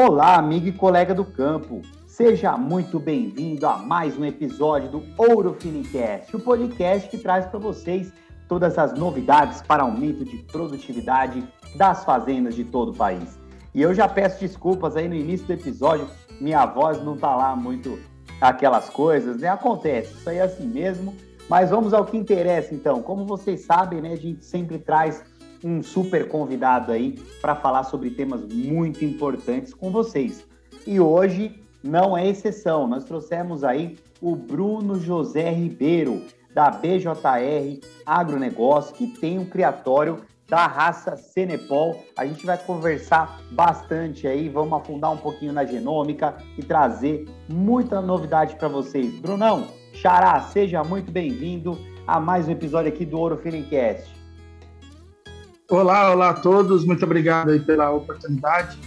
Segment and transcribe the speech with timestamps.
[0.00, 1.82] Olá, amigo e colega do campo.
[2.06, 7.58] Seja muito bem-vindo a mais um episódio do Ouro Finicast, o podcast que traz para
[7.58, 8.12] vocês
[8.46, 11.42] todas as novidades para aumento de produtividade
[11.74, 13.36] das fazendas de todo o país.
[13.74, 16.06] E eu já peço desculpas aí no início do episódio,
[16.40, 17.98] minha voz não tá lá muito
[18.40, 19.48] aquelas coisas, né?
[19.48, 21.12] Acontece, isso aí é assim mesmo.
[21.48, 23.02] Mas vamos ao que interessa então.
[23.02, 25.24] Como vocês sabem, né, a gente sempre traz
[25.64, 30.46] um super convidado aí para falar sobre temas muito importantes com vocês.
[30.86, 36.22] E hoje não é exceção, nós trouxemos aí o Bruno José Ribeiro,
[36.52, 42.02] da BJR Agronegócio, que tem um criatório da raça Cenepol.
[42.16, 48.00] A gente vai conversar bastante aí, vamos afundar um pouquinho na genômica e trazer muita
[48.00, 49.20] novidade para vocês.
[49.20, 54.17] Brunão, Xará, seja muito bem-vindo a mais um episódio aqui do Ouro Feelingcast.
[55.70, 58.78] Olá, olá a todos, muito obrigado aí pela oportunidade.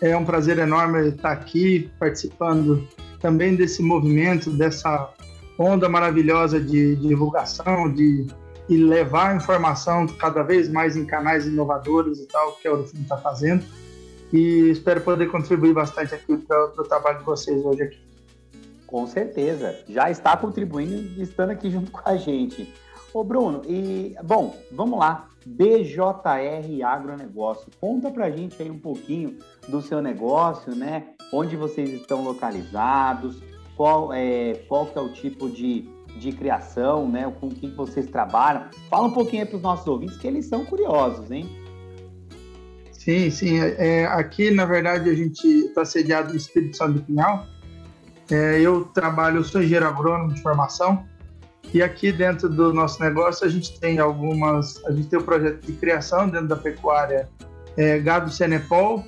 [0.00, 2.84] É um prazer enorme estar aqui participando
[3.20, 5.08] também desse movimento, dessa
[5.56, 8.26] onda maravilhosa de, de divulgação, de,
[8.68, 13.16] levar informação cada vez mais em canais inovadores e tal, que é o que está
[13.18, 13.64] fazendo.
[14.32, 18.00] E espero poder contribuir bastante aqui para o trabalho de vocês hoje aqui.
[18.84, 22.74] Com certeza, já está contribuindo e estando aqui junto com a gente.
[23.16, 25.30] Ô Bruno, e bom, vamos lá.
[25.46, 27.72] BJR Agronegócio.
[27.80, 31.14] Conta pra gente aí um pouquinho do seu negócio, né?
[31.32, 33.42] Onde vocês estão localizados,
[33.74, 37.34] qual é, qual que é o tipo de, de criação, né?
[37.40, 38.66] Com que vocês trabalham.
[38.90, 41.48] Fala um pouquinho para os nossos ouvintes que eles são curiosos, hein?
[42.92, 43.58] Sim, sim.
[43.58, 47.46] É, aqui, na verdade, a gente está sediado no Espírito Santo do Pinhal.
[48.30, 51.02] É, eu trabalho, sou engenheiro agrônomo de formação,
[51.74, 55.24] e aqui dentro do nosso negócio a gente tem algumas, a gente tem o um
[55.24, 57.28] projeto de criação dentro da pecuária
[57.76, 59.04] é, gado Senepol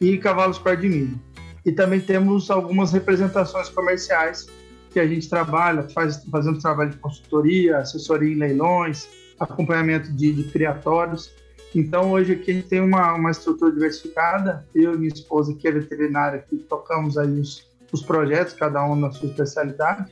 [0.00, 1.20] e cavalos cor de milho.
[1.64, 4.46] E também temos algumas representações comerciais
[4.90, 10.44] que a gente trabalha, faz, fazendo trabalho de consultoria, assessoria em leilões, acompanhamento de, de
[10.44, 11.30] criatórios.
[11.74, 14.66] Então hoje aqui a gente tem uma, uma estrutura diversificada.
[14.74, 18.96] Eu e minha esposa que é veterinária, que tocamos aí os, os projetos, cada um
[18.96, 20.10] na sua especialidade.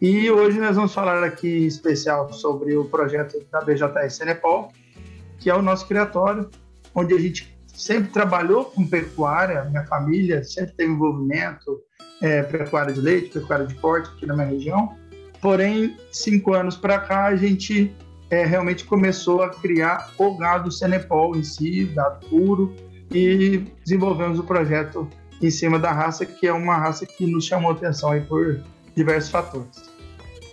[0.00, 4.72] E hoje nós vamos falar aqui especial sobre o projeto da BJS Senepol,
[5.38, 6.48] que é o nosso criatório,
[6.94, 11.82] onde a gente sempre trabalhou com pecuária, minha família sempre teve envolvimento,
[12.22, 14.96] é, pecuária de leite, pecuária de corte aqui na minha região.
[15.38, 17.94] Porém, cinco anos para cá, a gente
[18.30, 22.74] é, realmente começou a criar o gado Senepol em si, gado puro,
[23.10, 25.06] e desenvolvemos o projeto
[25.42, 28.62] em cima da raça, que é uma raça que nos chamou atenção aí por
[28.96, 29.89] diversos fatores.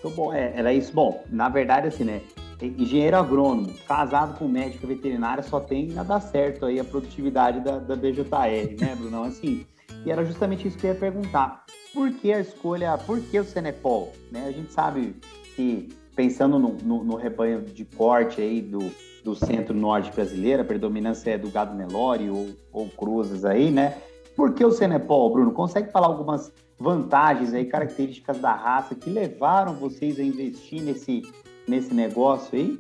[0.07, 0.93] Muito bom, é, era isso.
[0.93, 2.21] Bom, na verdade, assim, né?
[2.61, 7.77] Engenheiro agrônomo, casado com médica veterinária, só tem a dar certo aí a produtividade da,
[7.77, 9.23] da BJR, né, Bruno?
[9.23, 9.65] Assim,
[10.05, 11.65] e era justamente isso que eu ia perguntar.
[11.93, 14.13] Por que a escolha, por que o Senepol?
[14.31, 14.45] Né?
[14.47, 15.15] A gente sabe
[15.55, 18.89] que, pensando no, no, no rebanho de corte aí do,
[19.23, 23.97] do centro-norte brasileiro, a predominância é do gado Nelore ou, ou cruzes aí, né?
[24.35, 25.51] Por que o Senepol, Bruno?
[25.51, 31.23] Consegue falar algumas vantagens aí, características da raça que levaram vocês a investir nesse,
[31.67, 32.79] nesse negócio aí?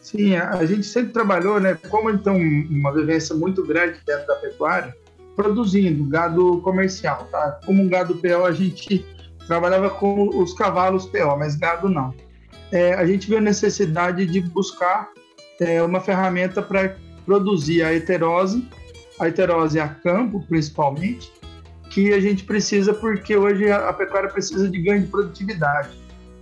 [0.00, 1.78] Sim, a gente sempre trabalhou, né?
[1.88, 4.94] Como então uma vivência muito grande dentro da pecuária,
[5.34, 7.58] produzindo gado comercial, tá?
[7.64, 9.04] Como um gado PO, a gente
[9.46, 12.14] trabalhava com os cavalos PO, mas gado não.
[12.70, 15.10] É, a gente viu a necessidade de buscar
[15.58, 18.68] é, uma ferramenta para produzir a heterose,
[19.18, 21.32] a heterose a campo, principalmente,
[21.94, 25.90] que a gente precisa porque hoje a, pecuária precisa de ganho de produtividade.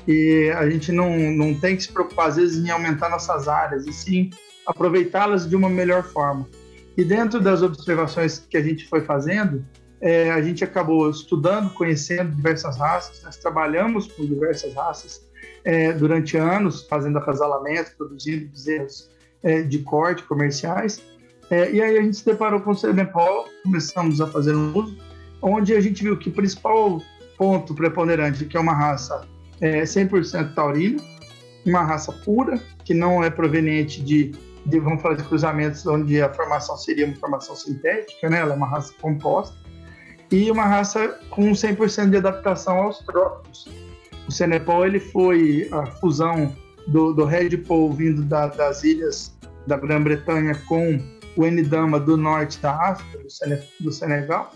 [0.08, 3.86] E a gente não, não tem que se preocupar, às vezes, em aumentar nossas áreas,
[3.86, 4.30] e sim
[4.66, 6.48] aproveitá-las de uma melhor forma.
[6.96, 9.62] E dentro das observações que a gente foi fazendo,
[10.00, 15.20] é, a gente acabou estudando, conhecendo diversas raças, nós trabalhamos com diversas raças
[15.64, 19.10] é, durante anos, fazendo acasalamento, produzindo bezerros
[19.42, 21.02] é, de corte comerciais.
[21.50, 25.11] É, e aí a gente se deparou com o Cenepol, começamos a fazer um uso,
[25.42, 27.02] onde a gente viu que o principal
[27.36, 29.26] ponto preponderante que é uma raça
[29.60, 31.02] é 100% taurina,
[31.66, 34.32] uma raça pura, que não é proveniente de,
[34.66, 38.38] de, vamos falar de cruzamentos onde a formação seria uma formação sintética, né?
[38.38, 39.56] ela é uma raça composta,
[40.30, 43.68] e uma raça com 100% de adaptação aos trópicos.
[44.26, 46.56] O Senepol ele foi a fusão
[46.88, 49.36] do, do Red Pole vindo da, das ilhas
[49.66, 50.98] da Grã-Bretanha com
[51.36, 54.52] o N-Dama do norte da África, do, do Senegal,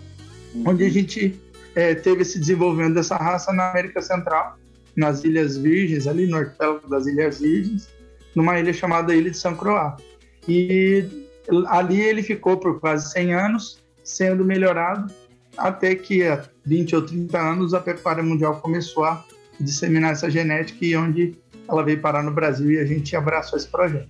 [0.65, 1.41] onde a gente
[1.75, 4.57] é, teve esse desenvolvimento dessa raça na América Central,
[4.97, 7.89] nas Ilhas Virgens, ali no arquipélago das Ilhas Virgens,
[8.35, 9.97] numa ilha chamada Ilha de São Croá.
[10.49, 11.05] E
[11.69, 15.13] ali ele ficou por quase 100 anos, sendo melhorado
[15.57, 19.25] até que há 20 ou 30 anos a pecuária mundial começou a
[19.59, 21.35] disseminar essa genética e onde
[21.69, 24.09] ela veio parar no Brasil e a gente abraçou esse projeto.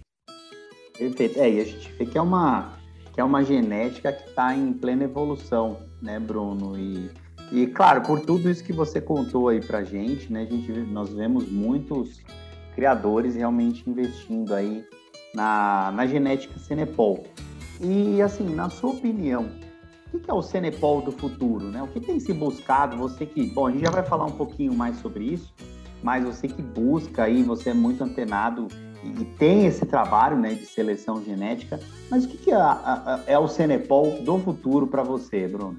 [0.98, 1.38] Perfeito.
[1.38, 2.72] É, e a gente vê que é uma,
[3.12, 6.78] que é uma genética que está em plena evolução, né, Bruno?
[6.78, 7.10] E,
[7.52, 11.12] e, claro, por tudo isso que você contou aí pra gente, né, a gente, nós
[11.12, 12.22] vemos muitos
[12.74, 14.84] criadores realmente investindo aí
[15.34, 17.24] na, na genética Cenepol.
[17.80, 19.50] E, assim, na sua opinião,
[20.12, 21.82] o que é o Cenepol do futuro, né?
[21.82, 22.96] O que tem se buscado?
[22.96, 25.52] Você que, bom, a gente já vai falar um pouquinho mais sobre isso,
[26.02, 28.68] mas você que busca aí, você é muito antenado
[29.04, 31.78] e tem esse trabalho, né, de seleção genética.
[32.10, 32.56] Mas o que, é,
[33.26, 35.78] é o Cenepol do futuro para você, Bruno?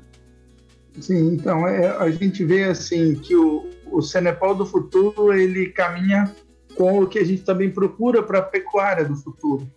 [1.00, 6.34] Sim, então é, a gente vê assim que o, o Cenepol do futuro ele caminha
[6.76, 9.68] com o que a gente também procura para a pecuária do futuro,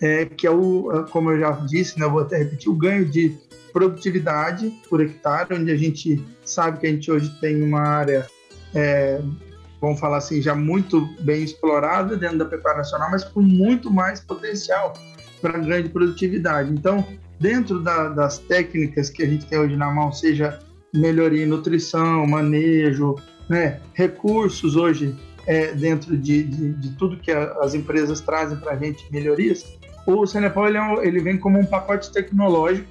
[0.00, 3.36] é, que é o, como eu já disse, né, vou até repetir, o ganho de
[3.72, 8.26] produtividade por hectare, onde a gente sabe que a gente hoje tem uma área,
[8.74, 9.20] é,
[9.80, 14.20] vamos falar assim, já muito bem explorada dentro da pecuária nacional, mas com muito mais
[14.20, 14.94] potencial
[15.40, 16.72] para grande produtividade.
[16.72, 17.06] Então,
[17.40, 20.58] dentro da, das técnicas que a gente tem hoje na mão, seja
[20.94, 23.16] melhoria em nutrição, manejo,
[23.48, 25.14] né, recursos hoje
[25.46, 29.64] é, dentro de, de, de, tudo que a, as empresas trazem para a gente, melhorias,
[30.06, 32.88] o Cenepal ele, é um, ele vem como um pacote tecnológico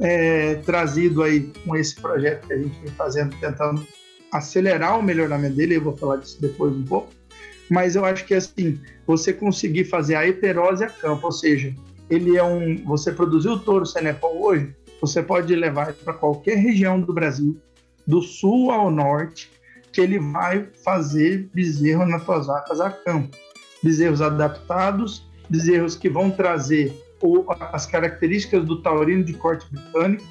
[0.00, 3.86] é, trazido aí com esse projeto que a gente vem fazendo, tentando
[4.32, 7.08] acelerar o melhoramento dele, eu vou falar disso depois um pouco,
[7.70, 11.74] mas eu acho que assim, você conseguir fazer a heterose a campo, ou seja,
[12.08, 17.00] ele é um, você produziu o touro Cenepal hoje, você pode levar para qualquer região
[17.00, 17.56] do Brasil,
[18.06, 19.50] do sul ao norte,
[19.92, 23.36] que ele vai fazer bezerro nas suas vacas a campo.
[23.82, 26.92] Bezerros adaptados, bezerros que vão trazer
[27.22, 30.24] o, as características do taurino de corte britânico,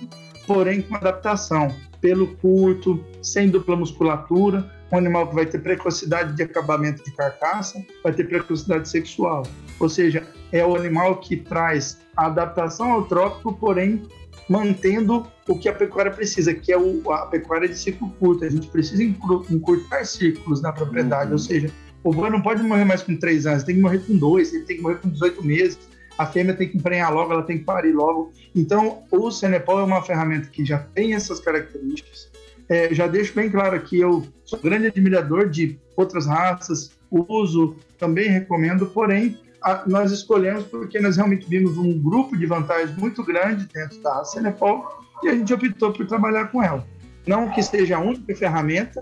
[0.46, 6.44] porém com adaptação, pelo curto, sem dupla musculatura, um animal que vai ter precocidade de
[6.44, 9.44] acabamento de carcaça, vai ter precocidade sexual.
[9.80, 14.04] Ou seja, é o animal que traz a adaptação ao trópico, porém
[14.48, 18.46] mantendo o que a pecuária precisa, que é o, a pecuária de ciclo curto.
[18.46, 21.34] A gente precisa encurtar ciclos na propriedade, uhum.
[21.34, 21.70] ou seja,
[22.04, 24.64] o boi não pode morrer mais com três anos, tem que morrer com dois, ele
[24.64, 25.80] tem que morrer com 18 meses
[26.18, 28.32] a fêmea tem que emprenhar logo, ela tem que parir logo.
[28.56, 32.32] Então, o Cenepol é uma ferramenta que já tem essas características.
[32.70, 38.30] É, já deixo bem claro aqui, eu sou grande admirador de outras raças, uso, também
[38.30, 39.38] recomendo, porém,
[39.88, 44.86] nós escolhemos porque nós realmente vimos um grupo de vantagens muito grande dentro da Cenepol
[45.24, 46.86] e a gente optou por trabalhar com ela.
[47.26, 49.02] Não que seja a única ferramenta,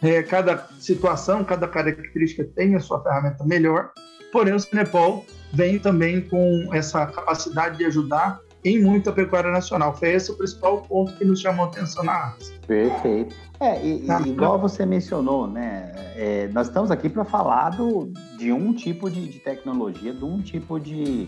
[0.00, 3.90] é, cada situação, cada característica tem a sua ferramenta melhor,
[4.32, 9.96] porém o Cenepol vem também com essa capacidade de ajudar em muita pecuária nacional.
[9.96, 12.52] Foi esse o principal ponto que nos chamou a atenção na raça.
[12.66, 13.34] Perfeito.
[13.60, 14.20] É, e, tá.
[14.20, 15.92] igual você mencionou, né?
[16.14, 20.40] É, nós estamos aqui para falar do, de um tipo de, de, tecnologia, de um
[20.40, 21.26] tipo de,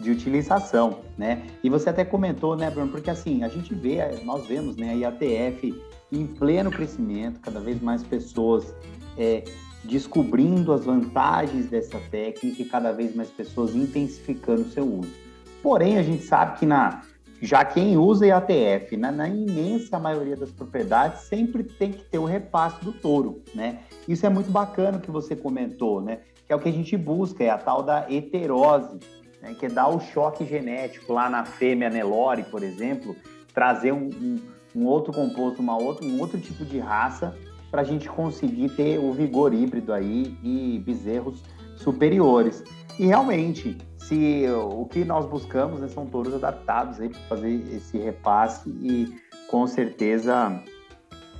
[0.00, 1.42] de utilização, né?
[1.62, 2.90] E você até comentou, né, Bruno?
[2.90, 5.74] Porque assim, a gente vê, nós vemos, né, a IATF
[6.10, 8.74] em pleno crescimento, cada vez mais pessoas
[9.18, 9.44] é,
[9.84, 15.25] descobrindo as vantagens dessa técnica e cada vez mais pessoas intensificando o seu uso.
[15.66, 17.02] Porém, a gente sabe que na
[17.42, 22.24] já quem usa IATF, na, na, imensa maioria das propriedades, sempre tem que ter o
[22.24, 23.80] repasse do touro, né?
[24.06, 26.20] Isso é muito bacana que você comentou, né?
[26.46, 29.00] Que é o que a gente busca, é a tal da heterose,
[29.42, 29.56] né?
[29.58, 33.16] que é dar o choque genético lá na fêmea Nelore, por exemplo,
[33.52, 34.36] trazer um, um,
[34.72, 37.36] um outro composto, uma outra, um outro tipo de raça
[37.72, 41.42] para a gente conseguir ter o vigor híbrido aí e bezerros
[41.74, 42.62] superiores.
[43.00, 48.70] E realmente, se o que nós buscamos né, são touros adaptados para fazer esse repasse
[48.70, 49.12] e
[49.48, 50.62] com certeza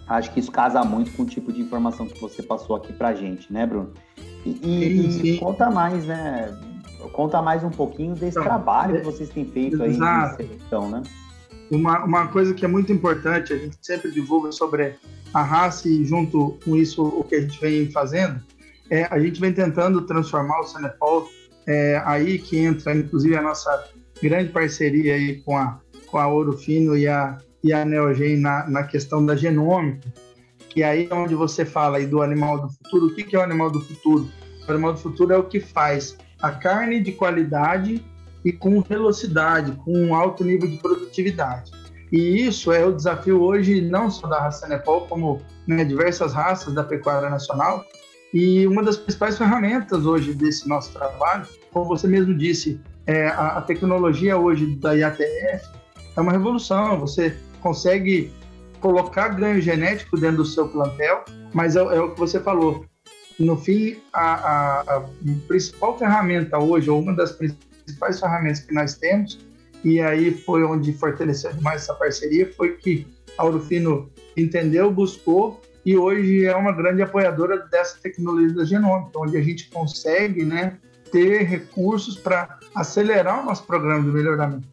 [0.08, 3.08] acho que isso casa muito com o tipo de informação que você passou aqui para
[3.08, 3.92] a gente, né, Bruno?
[4.44, 5.26] E, e, sim, sim.
[5.34, 6.56] e, conta mais, né?
[7.12, 10.90] Conta mais um pouquinho desse então, trabalho é, que vocês têm feito aí de seleção,
[10.90, 11.02] né?
[11.70, 14.94] Uma, uma coisa que é muito importante, a gente sempre divulga sobre
[15.32, 18.40] a raça e junto com isso o que a gente vem fazendo,
[18.90, 21.28] é, a gente vem tentando transformar o Cenepol
[21.66, 23.84] é, aí que entra inclusive a nossa
[24.22, 28.68] grande parceria aí com a, com a Ouro Fino e a, e a Neogen na,
[28.68, 30.12] na questão da genômica,
[30.68, 33.06] que aí é onde você fala aí do animal do futuro.
[33.06, 34.28] O que, que é o animal do futuro?
[34.66, 38.04] O animal do futuro é o que faz a carne de qualidade
[38.44, 41.70] e com velocidade, com um alto nível de produtividade.
[42.12, 46.72] E isso é o desafio hoje, não só da raça Nepal, como né, diversas raças
[46.72, 47.84] da pecuária nacional.
[48.34, 53.58] E uma das principais ferramentas hoje desse nosso trabalho, como você mesmo disse, é, a,
[53.58, 55.66] a tecnologia hoje da IATF,
[56.16, 56.98] é uma revolução.
[57.00, 58.32] Você consegue
[58.80, 62.84] colocar ganho genético dentro do seu plantel, mas é, é o que você falou.
[63.38, 65.04] No fim, a, a, a,
[65.46, 69.38] principal ferramenta hoje, ou uma das principais ferramentas que nós temos,
[69.84, 73.06] e aí foi onde fortaleceu mais essa parceria, foi que
[73.38, 79.70] Aurofino entendeu, buscou e hoje é uma grande apoiadora dessa tecnologia genômica, onde a gente
[79.70, 80.78] consegue né,
[81.12, 84.66] ter recursos para acelerar o nosso programa de melhoramento.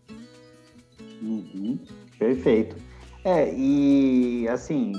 [1.21, 1.77] Uhum,
[2.17, 2.75] perfeito.
[3.23, 4.91] É, e assim,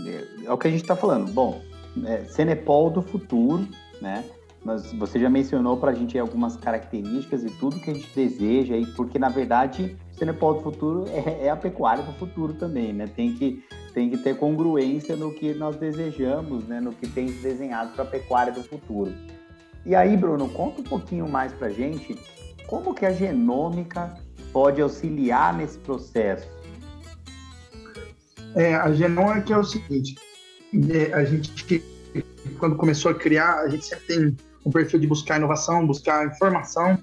[0.47, 1.33] é o que a gente está falando.
[1.33, 1.61] Bom,
[2.04, 3.66] é, Cenepol do futuro,
[4.00, 4.25] né?
[4.64, 8.76] Mas você já mencionou para a gente algumas características e tudo que a gente deseja,
[8.76, 13.06] e porque na verdade Cenepol do futuro é, é, a pecuária do futuro também, né?
[13.06, 13.62] Tem que,
[13.94, 16.80] tem que ter congruência no que nós desejamos, né?
[16.80, 19.12] No que tem desenhado para a pecuária do futuro.
[19.86, 22.18] E aí, Bruno, conta um pouquinho mais para a gente
[22.66, 24.14] como que a genômica
[24.52, 26.48] pode auxiliar nesse processo.
[28.56, 30.16] É, a genômica é o seguinte,
[30.90, 31.82] é, a gente
[32.58, 36.98] quando começou a criar, a gente sempre tem um perfil de buscar inovação, buscar informação,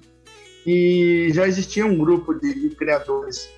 [0.66, 3.50] e já existia um grupo de, de criadores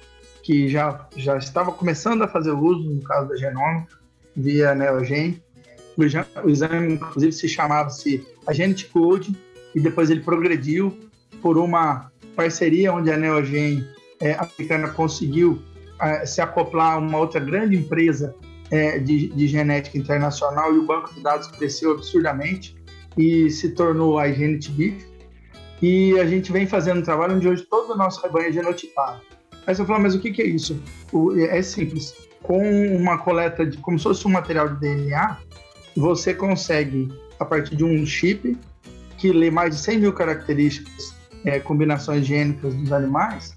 [0.44, 3.98] que já, já estava começando a fazer uso, no caso da genômica,
[4.36, 5.42] via Neogen.
[5.96, 6.04] O
[6.50, 9.34] exame, inclusive, se chamava-se Agent Code,
[9.74, 10.96] e depois ele progrediu
[11.40, 13.88] por uma parceria onde a Neogen
[14.20, 15.62] é, americana conseguiu
[16.00, 18.34] é, se acoplar a uma outra grande empresa
[18.70, 22.76] é, de, de, genética internacional e o banco de dados cresceu absurdamente
[23.16, 25.06] e se tornou a Beef.
[25.80, 29.33] E a gente vem fazendo um trabalho onde hoje todo o nosso rebanho é genotipado.
[29.66, 30.80] Aí você fala, mas o que, que é isso?
[31.12, 32.14] O, é simples.
[32.42, 32.60] Com
[32.96, 35.38] uma coleta de, como se fosse um material de DNA,
[35.96, 38.56] você consegue, a partir de um chip,
[39.16, 43.54] que lê mais de 100 mil características, é, combinações gênicas dos animais,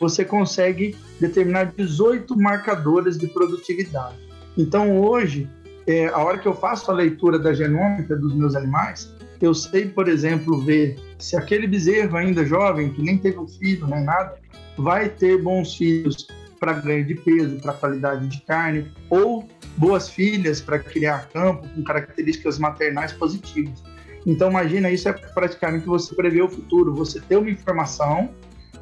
[0.00, 4.16] você consegue determinar 18 marcadores de produtividade.
[4.56, 5.48] Então, hoje,
[5.86, 9.88] é, a hora que eu faço a leitura da genômica dos meus animais, eu sei,
[9.88, 14.38] por exemplo, ver se aquele bezerro ainda jovem, que nem teve um filho nem nada,
[14.76, 16.26] vai ter bons filhos
[16.58, 21.82] para ganho de peso, para qualidade de carne, ou boas filhas para criar campo com
[21.82, 23.82] características maternais positivas.
[24.26, 28.30] Então, imagina, isso é praticamente você prever o futuro, você ter uma informação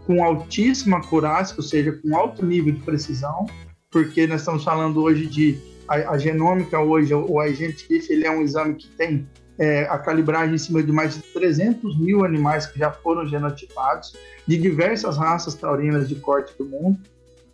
[0.06, 3.46] com altíssima acurácia, ou seja, com alto nível de precisão,
[3.90, 8.30] porque nós estamos falando hoje de a, a genômica hoje, o agente GIF, ele é
[8.30, 9.28] um exame que tem
[9.58, 14.16] é, a calibragem em cima de mais de 300 mil animais que já foram genotipados,
[14.46, 16.98] de diversas raças taurinas de corte do mundo,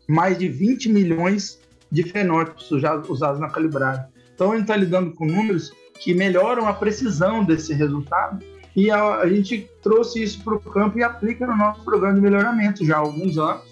[0.07, 1.59] mais de 20 milhões
[1.91, 2.71] de fenótipos
[3.09, 4.05] usados na calibragem.
[4.35, 8.45] Então, a gente está lidando com números que melhoram a precisão desse resultado
[8.77, 12.21] e a, a gente trouxe isso para o campo e aplica no nosso programa de
[12.21, 13.63] melhoramento já há alguns anos,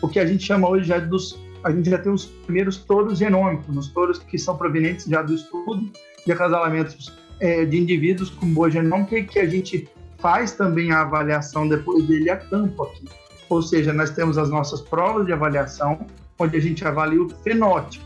[0.00, 3.18] o que a gente chama hoje já dos a gente já tem os primeiros touros
[3.18, 5.90] genômicos, os touros que são provenientes já do estudo
[6.24, 7.10] de acasalamentos
[7.40, 9.88] é, de indivíduos com boa genômica que a gente
[10.18, 13.04] faz também a avaliação depois dele a campo aqui.
[13.48, 16.06] Ou seja, nós temos as nossas provas de avaliação,
[16.38, 18.04] onde a gente avalia o fenótipo,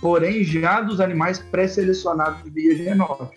[0.00, 3.30] porém já dos animais pré-selecionados via genómica.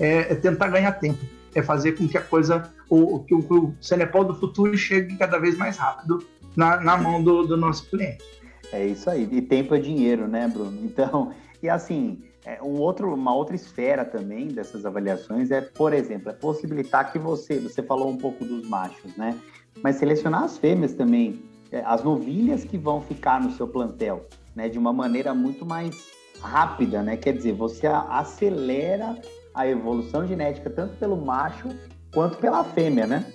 [0.00, 1.18] É, é, tentar ganhar tempo,
[1.54, 5.38] é fazer com que a coisa, o, que o, o Cenepol do futuro chegue cada
[5.38, 6.24] vez mais rápido
[6.54, 8.24] na, na mão do, do nosso cliente.
[8.72, 9.28] É isso aí.
[9.30, 10.78] E tempo é dinheiro, né, Bruno?
[10.84, 11.32] Então,
[11.62, 16.32] e assim, é, um outro, uma outra esfera também dessas avaliações é, por exemplo, é
[16.32, 19.36] possibilitar que você, você falou um pouco dos machos, né?
[19.82, 24.68] Mas selecionar as fêmeas também, é, as novilhas que vão ficar no seu plantel, né?
[24.68, 26.08] De uma maneira muito mais
[26.40, 27.16] rápida, né?
[27.16, 29.18] Quer dizer, você acelera
[29.54, 31.68] a evolução genética tanto pelo macho
[32.12, 33.26] quanto pela fêmea, né?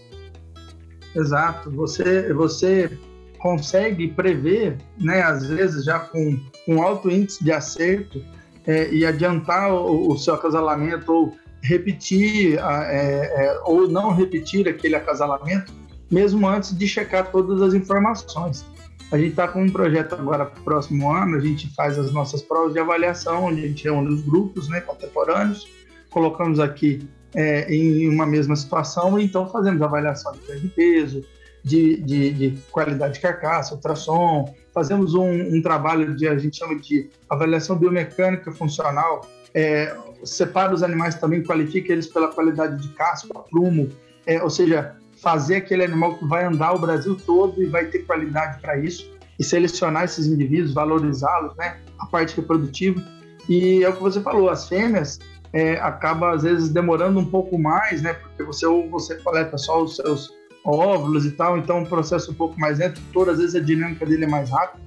[1.15, 1.69] Exato.
[1.71, 2.97] Você, você
[3.41, 8.23] consegue prever, né, às vezes já com, com alto índice de acerto,
[8.67, 14.95] é, e adiantar o, o, seu acasalamento ou repetir é, é, ou não repetir aquele
[14.95, 15.73] acasalamento,
[16.11, 18.63] mesmo antes de checar todas as informações.
[19.11, 22.13] A gente está com um projeto agora para o próximo ano, a gente faz as
[22.13, 25.67] nossas provas de avaliação, onde a gente reúne os grupos né, contemporâneos,
[26.11, 31.25] colocamos aqui é, em uma mesma situação, e então fazemos avaliação de peso,
[31.63, 36.75] de, de, de qualidade de carcaça, ultrassom, fazemos um, um, trabalho de, a gente chama
[36.75, 43.45] de avaliação biomecânica funcional, é, separa os animais também, qualifica eles pela qualidade de casco,
[43.49, 43.89] prumo,
[44.25, 47.99] é, ou seja, fazer aquele animal que vai andar o Brasil todo e vai ter
[47.99, 53.01] qualidade para isso, e selecionar esses indivíduos, valorizá-los, né, a parte reprodutiva.
[53.49, 55.19] E é o que você falou, as fêmeas
[55.53, 59.83] é, acaba às vezes demorando um pouco mais, né, porque você ou você coleta só
[59.83, 60.31] os seus
[60.63, 63.59] óvulos e tal, então é um processo um pouco mais lento, todas as vezes a
[63.59, 64.83] dinâmica dele é mais rápida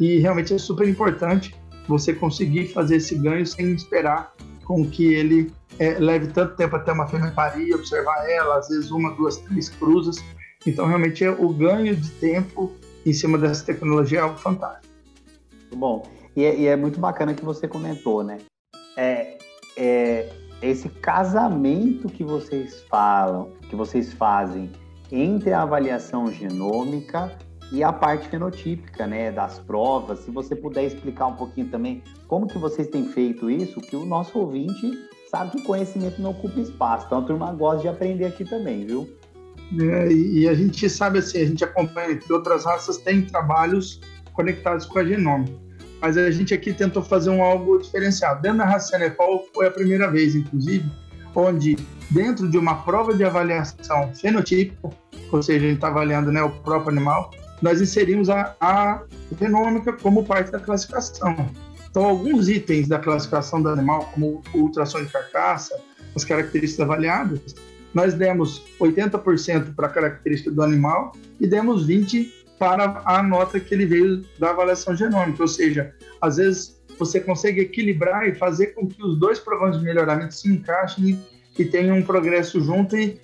[0.00, 1.54] e realmente é super importante
[1.86, 4.32] você conseguir fazer esse ganho sem esperar
[4.64, 8.90] com que ele é, leve tanto tempo até uma fêmea parir, observar ela, às vezes
[8.90, 10.16] uma, duas, três cruzas.
[10.66, 12.72] Então, realmente, é o ganho de tempo
[13.04, 14.94] em cima dessa tecnologia é algo fantástico.
[15.76, 18.38] Bom, e é, e é muito bacana que você comentou, né?
[18.96, 19.36] É,
[19.76, 24.70] é, esse casamento que vocês falam, que vocês fazem
[25.14, 27.30] entre a avaliação genômica
[27.70, 30.20] e a parte fenotípica, né, das provas.
[30.20, 34.04] Se você puder explicar um pouquinho também como que vocês têm feito isso, que o
[34.04, 34.92] nosso ouvinte
[35.30, 39.08] sabe que conhecimento não ocupa espaço, então a turma gosta de aprender aqui também, viu?
[39.80, 44.00] É, e a gente sabe assim, a gente acompanha que outras raças têm trabalhos
[44.32, 45.56] conectados com a genômica,
[46.00, 48.42] mas a gente aqui tentou fazer um algo diferenciado.
[48.42, 50.84] Dentro da raça Cenepal foi a primeira vez, inclusive,
[51.34, 51.76] onde
[52.10, 54.90] dentro de uma prova de avaliação fenotípica,
[55.32, 59.02] ou seja, a gente está avaliando né, o próprio animal, nós inserimos a, a
[59.38, 61.34] genômica como parte da classificação.
[61.90, 65.80] Então, alguns itens da classificação do animal, como o ultrassom de carcaça,
[66.14, 67.54] as características avaliadas,
[67.92, 73.74] nós demos 80% para a característica do animal e demos 20% para a nota que
[73.74, 75.42] ele veio da avaliação genômica.
[75.42, 79.84] Ou seja, às vezes você consegue equilibrar e fazer com que os dois programas de
[79.84, 81.20] melhoramento se encaixem
[81.58, 83.20] e tenham um progresso junto e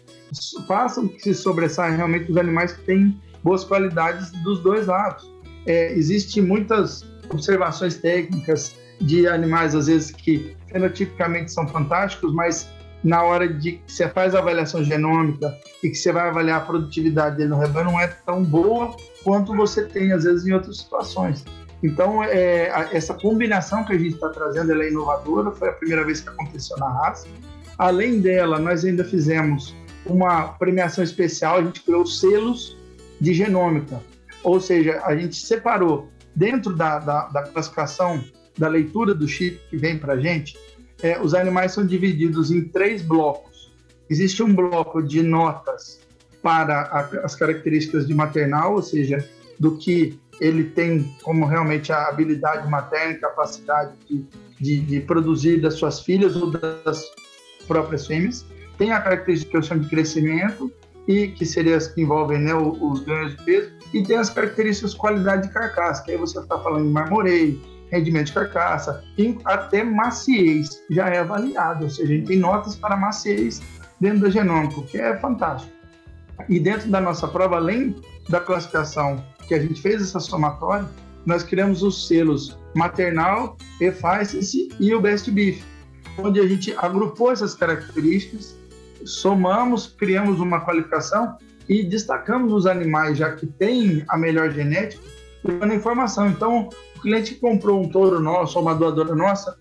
[0.66, 5.30] façam que se sobressaia realmente os animais que têm boas qualidades dos dois lados.
[5.66, 12.68] É, Existem muitas observações técnicas de animais, às vezes, que fenotipicamente são fantásticos, mas
[13.02, 16.64] na hora de que você faz a avaliação genômica e que você vai avaliar a
[16.64, 20.78] produtividade dele no rebanho, não é tão boa quanto você tem, às vezes, em outras
[20.78, 21.44] situações.
[21.82, 26.20] Então, é, essa combinação que a gente está trazendo é inovadora, foi a primeira vez
[26.20, 27.26] que aconteceu na raça.
[27.78, 32.76] Além dela, nós ainda fizemos uma premiação especial, a gente criou selos
[33.20, 34.02] de genômica,
[34.42, 38.22] ou seja, a gente separou dentro da, da, da classificação
[38.56, 40.58] da leitura do chip que vem para a gente,
[41.02, 43.72] é, os animais são divididos em três blocos.
[44.08, 46.00] Existe um bloco de notas
[46.42, 49.26] para a, as características de maternal, ou seja,
[49.58, 54.24] do que ele tem como realmente a habilidade materna, capacidade de,
[54.58, 57.10] de, de produzir das suas filhas ou das
[57.66, 58.46] próprias fêmeas.
[58.78, 60.72] Tem a característica que eu chamo de crescimento,
[61.10, 64.92] e que seriam as que envolvem né, os ganhos de peso, e tem as características
[64.92, 69.36] de qualidade de carcaça, que aí você está falando de marmoreio, rendimento de carcaça, e
[69.44, 73.60] até maciez já é avaliado, ou seja, a gente tem notas para maciez
[74.00, 75.72] dentro da genômica, que é fantástico.
[76.48, 77.96] E dentro da nossa prova, além
[78.30, 80.88] da classificação que a gente fez essa somatória,
[81.26, 85.62] nós criamos os selos maternal, efficiency e o best beef,
[86.16, 88.58] onde a gente agrupou essas características
[89.04, 91.36] somamos, criamos uma qualificação
[91.68, 95.02] e destacamos os animais já que têm a melhor genética,
[95.42, 96.28] dando informação.
[96.28, 99.56] Então, o cliente que comprou um touro nosso, ou uma doadora nossa,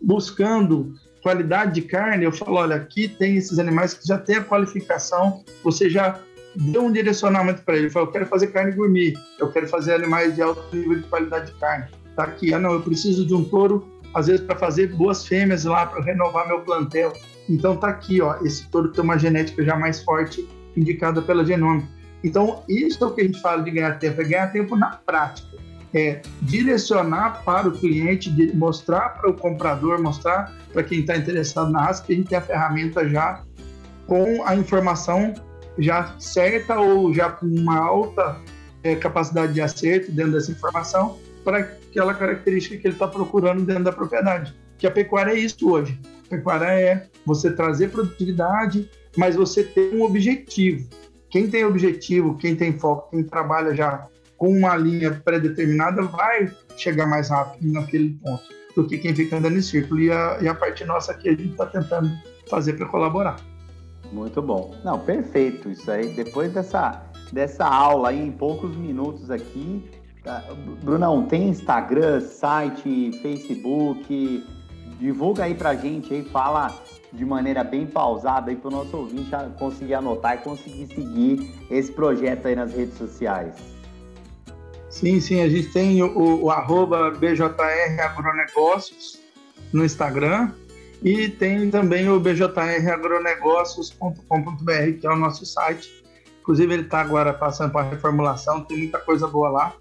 [0.00, 4.44] buscando qualidade de carne, eu falo, olha, aqui tem esses animais que já têm a
[4.44, 6.18] qualificação, você já
[6.58, 9.94] deu um direcionamento para ele, ele falou, eu quero fazer carne gourmet, eu quero fazer
[9.94, 11.86] animais de alto nível de qualidade de carne.
[12.16, 15.64] Tá aqui, ah não, eu preciso de um touro, às vezes para fazer boas fêmeas
[15.64, 17.12] lá, para renovar meu plantel.
[17.48, 21.88] Então tá aqui, ó, esse touro tem uma genética já mais forte, indicada pela genômica.
[22.24, 24.90] Então, isso é o que a gente fala de ganhar tempo, é ganhar tempo na
[24.90, 25.56] prática.
[25.94, 31.84] É direcionar para o cliente, mostrar para o comprador, mostrar para quem está interessado na
[31.84, 33.42] raça que a gente tem a ferramenta já
[34.06, 35.32] com a informação
[35.78, 38.40] já certa ou já com uma alta
[38.82, 43.84] é, capacidade de acerto dentro dessa informação para aquela característica que ele está procurando dentro
[43.84, 44.54] da propriedade.
[44.76, 45.98] Que a pecuária é isso hoje.
[46.26, 50.88] A pecuária é você trazer produtividade, mas você ter um objetivo.
[51.30, 57.06] Quem tem objetivo, quem tem foco, quem trabalha já com uma linha pré-determinada vai chegar
[57.06, 58.44] mais rápido naquele ponto
[58.76, 60.00] do que quem fica andando em círculo.
[60.00, 62.10] E a, e a parte nossa aqui a gente está tentando
[62.48, 63.36] fazer para colaborar.
[64.12, 64.74] Muito bom.
[64.84, 65.70] Não, perfeito.
[65.70, 69.88] Isso aí, depois dessa, dessa aula aí, em poucos minutos aqui.
[70.24, 70.44] Tá?
[70.82, 74.44] Brunão, tem Instagram, site, Facebook,
[74.98, 76.74] divulga aí pra gente aí, fala
[77.12, 81.90] de maneira bem pausada aí para o nosso ouvinte conseguir anotar e conseguir seguir esse
[81.90, 83.54] projeto aí nas redes sociais.
[84.90, 89.20] Sim, sim, a gente tem o, o arroba BJR Agronegócios
[89.72, 90.50] no Instagram
[91.02, 96.02] e tem também o bjragronegócios.com.br, que é o nosso site.
[96.40, 99.74] Inclusive, ele está agora passando para reformulação, tem muita coisa boa lá.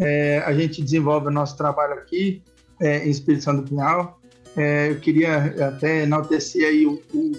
[0.00, 2.42] É, a gente desenvolve o nosso trabalho aqui
[2.80, 4.18] é, em Espírito Santo do Pinhal,
[4.56, 7.32] é, eu queria até enaltecer aí o, o,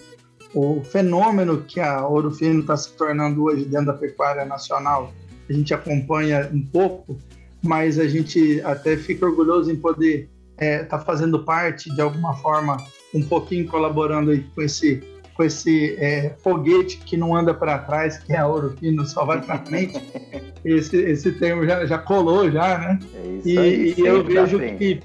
[0.53, 5.13] o fenômeno que a Ouro Fino está se tornando hoje dentro da pecuária nacional,
[5.49, 7.17] a gente acompanha um pouco,
[7.63, 12.35] mas a gente até fica orgulhoso em poder estar é, tá fazendo parte, de alguma
[12.37, 12.77] forma,
[13.15, 15.01] um pouquinho colaborando aí com esse,
[15.33, 19.25] com esse é, foguete que não anda para trás, que é a Ouro Fino, só
[19.25, 19.99] vai para frente.
[20.63, 22.99] esse, esse termo já, já colou, já, né?
[23.13, 25.01] É isso e, aí, e eu vejo que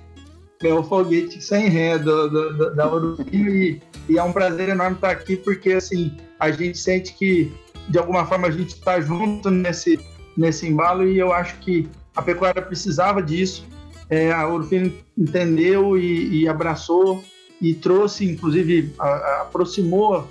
[0.63, 4.33] é o foguete sem ré do, do, do, da Ouro Fino e, e é um
[4.33, 7.51] prazer enorme estar aqui, porque assim, a gente sente que
[7.89, 9.99] de alguma forma a gente está junto nesse,
[10.37, 13.67] nesse embalo e eu acho que a pecuária precisava disso.
[14.09, 17.23] É, a Urfino entendeu e, e, abraçou
[17.61, 20.29] e trouxe, inclusive, a, a, aproximou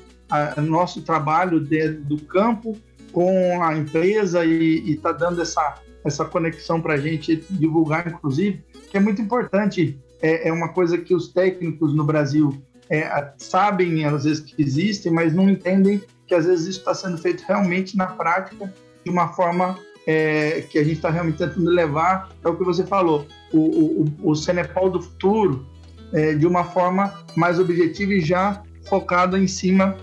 [0.58, 2.78] nosso trabalho de, do campo
[3.12, 8.98] com a empresa e está dando essa, essa conexão para a gente divulgar, inclusive, que
[8.98, 9.98] é muito importante.
[10.22, 15.12] É, é uma coisa que os técnicos no Brasil é, sabem, às vezes, que existem,
[15.12, 18.72] mas não entendem que, às vezes, isso está sendo feito realmente na prática
[19.04, 22.86] de uma forma é, que a gente está realmente tentando levar, é o que você
[22.86, 25.66] falou, o, o, o Cenepal do futuro,
[26.14, 29.96] é, de uma forma mais objetiva e já focada em cima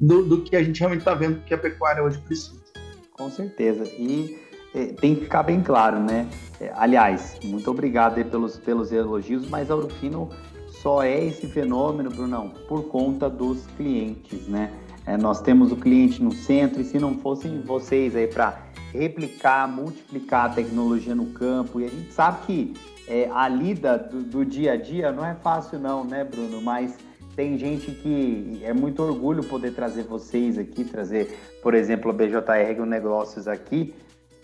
[0.00, 2.60] do, do que a gente realmente está vendo que a pecuária hoje precisa.
[3.12, 3.84] Com certeza.
[3.84, 4.38] E
[4.74, 6.28] é, tem que ficar bem claro, né?
[6.60, 10.28] É, aliás, muito obrigado pelos, pelos elogios, mas a Urufino
[10.68, 14.70] só é esse fenômeno, Brunão, por conta dos clientes, né?
[15.06, 18.58] É, nós temos o cliente no centro e se não fossem vocês aí para
[18.92, 22.74] replicar, multiplicar a tecnologia no campo, e a gente sabe que
[23.06, 26.60] é, a lida do, do, dia a dia não é fácil não, né, Bruno?
[26.60, 26.98] Mas
[27.36, 32.84] tem gente que é muito orgulho poder trazer vocês aqui, trazer, por exemplo, a BJR
[32.84, 33.94] Negócios aqui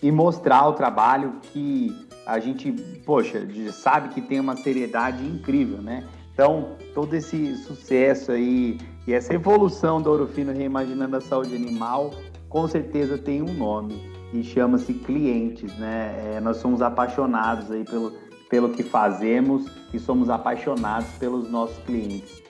[0.01, 1.93] e mostrar o trabalho que
[2.25, 2.71] a gente,
[3.05, 6.05] poxa, sabe que tem uma seriedade incrível, né?
[6.33, 12.11] Então, todo esse sucesso aí e essa evolução do Ouro Fino reimaginando a saúde animal,
[12.49, 16.35] com certeza tem um nome e chama-se clientes, né?
[16.35, 18.13] É, nós somos apaixonados aí pelo,
[18.49, 22.41] pelo que fazemos e somos apaixonados pelos nossos clientes.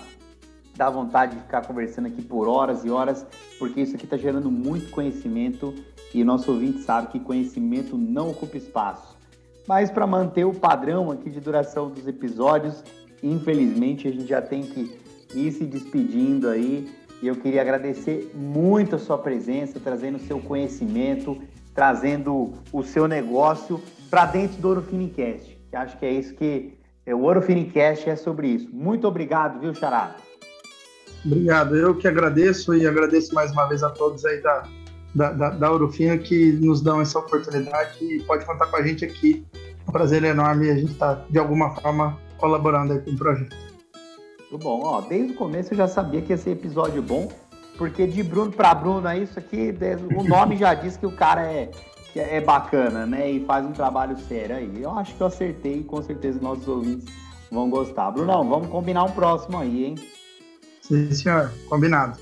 [0.76, 3.24] dá vontade de ficar conversando aqui por horas e horas,
[3.58, 5.74] porque isso aqui está gerando muito conhecimento
[6.12, 9.16] e nosso ouvinte sabe que conhecimento não ocupa espaço.
[9.66, 12.84] Mas para manter o padrão aqui de duração dos episódios,
[13.22, 15.00] infelizmente a gente já tem que
[15.34, 16.92] ir se despedindo aí.
[17.22, 21.40] E eu queria agradecer muito a sua presença, trazendo o seu conhecimento,
[21.74, 26.83] trazendo o seu negócio para dentro do Ouro Finicast, que acho que é isso que
[27.12, 28.68] o Ouro Finicast é sobre isso.
[28.72, 30.16] Muito obrigado, viu, Xará?
[31.24, 34.62] Obrigado, eu que agradeço e agradeço mais uma vez a todos aí da,
[35.14, 39.44] da, da, da que nos dão essa oportunidade e pode contar com a gente aqui.
[39.54, 43.16] É um prazer enorme a gente estar, tá, de alguma forma, colaborando aí com o
[43.16, 43.56] projeto.
[44.38, 44.82] Muito bom.
[44.82, 47.30] Ó, desde o começo eu já sabia que ia ser episódio bom,
[47.78, 49.74] porque de Bruno para Bruno é isso aqui,
[50.16, 51.70] o nome já diz que o cara é,
[52.20, 53.30] é bacana, né?
[53.30, 54.82] E faz um trabalho sério aí.
[54.82, 57.12] Eu acho que eu acertei e com certeza nossos ouvintes
[57.50, 58.10] vão gostar.
[58.10, 59.94] Brunão, vamos combinar um próximo aí, hein?
[60.80, 61.50] Sim, senhor.
[61.68, 62.18] Combinado.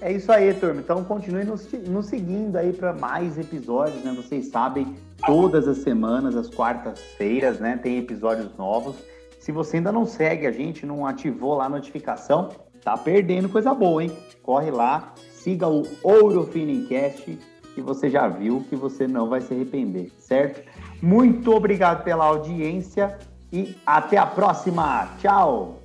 [0.00, 0.80] É isso aí, turma.
[0.80, 4.12] Então continue nos, nos seguindo aí para mais episódios, né?
[4.16, 7.78] Vocês sabem, todas as semanas, às quartas-feiras, né?
[7.80, 8.96] Tem episódios novos.
[9.38, 12.50] Se você ainda não segue a gente, não ativou lá a notificação,
[12.82, 14.12] tá perdendo coisa boa, hein?
[14.42, 17.38] Corre lá, siga o Ouro Finicast
[17.74, 20.62] que você já viu que você não vai se arrepender, certo?
[21.00, 23.18] Muito obrigado pela audiência
[23.52, 25.08] e até a próxima.
[25.20, 25.78] Tchau!